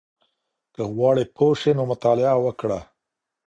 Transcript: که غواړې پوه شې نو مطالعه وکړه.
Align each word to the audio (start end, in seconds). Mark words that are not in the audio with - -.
که 0.75 0.81
غواړې 0.95 1.23
پوه 1.35 1.53
شې 1.61 1.71
نو 1.77 1.83
مطالعه 1.91 2.35
وکړه. 2.45 2.79